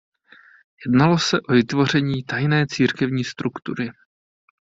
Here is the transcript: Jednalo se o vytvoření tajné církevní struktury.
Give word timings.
Jednalo 0.85 1.19
se 1.19 1.41
o 1.41 1.53
vytvoření 1.53 2.23
tajné 2.23 2.67
církevní 2.67 3.23
struktury. 3.23 3.89